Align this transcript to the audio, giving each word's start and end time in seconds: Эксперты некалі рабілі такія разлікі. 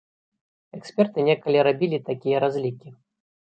Эксперты 0.77 1.19
некалі 1.27 1.59
рабілі 1.67 1.99
такія 2.09 2.37
разлікі. 2.47 2.95